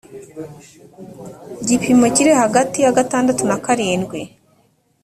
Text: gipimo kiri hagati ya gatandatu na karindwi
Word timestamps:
gipimo 1.67 2.05
kiri 2.15 2.31
hagati 2.41 2.77
ya 2.85 2.95
gatandatu 2.97 3.41
na 3.49 3.57
karindwi 3.65 4.21